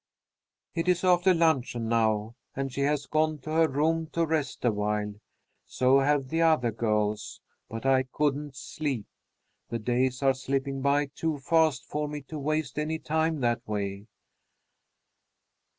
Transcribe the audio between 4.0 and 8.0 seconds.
to rest awhile. So have the other girls. But